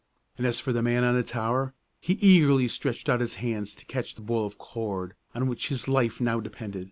And 0.35 0.47
as 0.47 0.59
for 0.59 0.73
the 0.73 0.81
man 0.81 1.03
on 1.03 1.13
the 1.13 1.21
tower 1.21 1.75
he 1.99 2.13
eagerly 2.13 2.67
stretched 2.67 3.07
out 3.07 3.19
his 3.21 3.35
hands 3.35 3.75
to 3.75 3.85
catch 3.85 4.15
the 4.15 4.23
ball 4.23 4.47
of 4.47 4.57
cord, 4.57 5.13
on 5.35 5.45
which 5.45 5.67
his 5.67 5.87
life 5.87 6.19
now 6.19 6.39
depended. 6.39 6.79